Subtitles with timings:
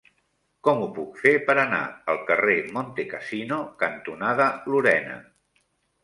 [0.67, 1.81] Com ho puc fer per anar
[2.13, 5.19] al carrer Montecassino cantonada Lorena?